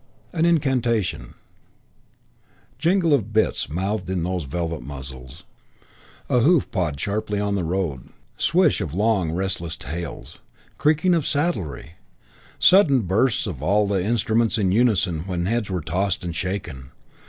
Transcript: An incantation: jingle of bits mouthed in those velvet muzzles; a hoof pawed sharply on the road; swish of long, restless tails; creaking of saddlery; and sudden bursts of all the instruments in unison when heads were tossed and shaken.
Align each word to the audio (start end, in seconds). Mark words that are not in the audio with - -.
An 0.33 0.45
incantation: 0.45 1.35
jingle 2.79 3.13
of 3.13 3.31
bits 3.31 3.69
mouthed 3.69 4.09
in 4.09 4.23
those 4.23 4.45
velvet 4.45 4.81
muzzles; 4.81 5.43
a 6.27 6.39
hoof 6.39 6.71
pawed 6.71 6.99
sharply 6.99 7.39
on 7.39 7.53
the 7.53 7.63
road; 7.63 8.09
swish 8.35 8.81
of 8.81 8.95
long, 8.95 9.31
restless 9.31 9.75
tails; 9.77 10.39
creaking 10.79 11.13
of 11.13 11.27
saddlery; 11.27 11.91
and 11.97 12.37
sudden 12.57 13.01
bursts 13.01 13.45
of 13.45 13.61
all 13.61 13.85
the 13.85 14.03
instruments 14.03 14.57
in 14.57 14.71
unison 14.71 15.19
when 15.27 15.45
heads 15.45 15.69
were 15.69 15.81
tossed 15.81 16.23
and 16.23 16.35
shaken. 16.35 16.89